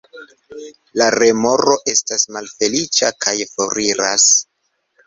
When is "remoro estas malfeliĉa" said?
1.15-3.13